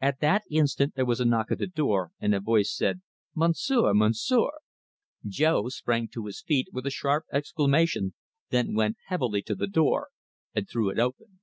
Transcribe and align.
At 0.00 0.20
that 0.20 0.44
instant 0.52 0.94
there 0.94 1.04
was 1.04 1.18
a 1.18 1.24
knock 1.24 1.50
at 1.50 1.58
the 1.58 1.66
door, 1.66 2.12
and 2.20 2.32
a 2.32 2.38
voice 2.38 2.72
said: 2.72 3.00
"Monsieur! 3.34 3.92
Monsieur!" 3.92 4.50
Jo 5.26 5.68
sprang 5.68 6.06
to 6.10 6.26
his 6.26 6.40
feet 6.42 6.68
with 6.72 6.86
a 6.86 6.92
sharp 6.92 7.24
exclamation, 7.32 8.14
then 8.50 8.72
went 8.72 8.98
heavily 9.08 9.42
to 9.42 9.56
the 9.56 9.66
door 9.66 10.10
and 10.54 10.68
threw 10.68 10.90
it 10.90 11.00
open. 11.00 11.40